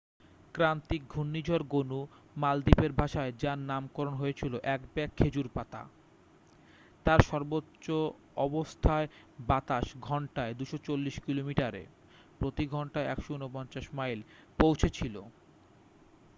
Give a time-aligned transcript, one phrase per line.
[0.55, 1.99] ক্রান্তীয় ঘূর্ণিঝড় গনু
[2.37, 5.81] মালদ্বীপের ভাষায় যার নামকরণ হয়েছিল এক ব্যাগ খেজুর পাতা
[7.05, 7.85] তার সর্বোচ্চ
[8.37, 9.07] অবস্থায়
[9.47, 11.83] বাতাস ঘন্টায় ২৪০ কিলোমিটারে
[12.41, 14.19] প্রতি ঘন্টায় ১৪৯ মাইল
[14.59, 15.15] পৌঁছেছিল।